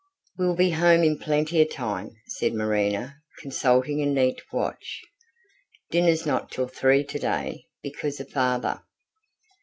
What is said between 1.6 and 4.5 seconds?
of time," said Marina, consulting a neat